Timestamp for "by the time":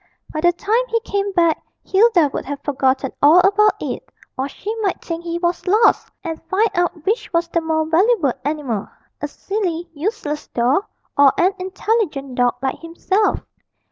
0.33-0.81